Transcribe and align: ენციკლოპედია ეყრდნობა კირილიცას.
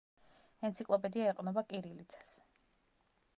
ენციკლოპედია 0.69 1.27
ეყრდნობა 1.33 1.65
კირილიცას. 1.75 2.33